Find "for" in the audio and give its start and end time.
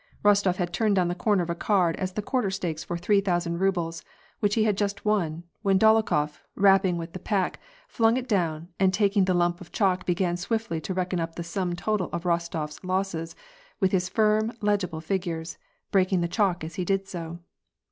2.83-2.97